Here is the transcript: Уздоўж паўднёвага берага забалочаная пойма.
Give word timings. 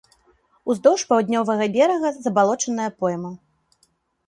Уздоўж 0.73 1.03
паўднёвага 1.11 1.67
берага 1.77 2.13
забалочаная 2.29 2.91
пойма. 3.01 3.31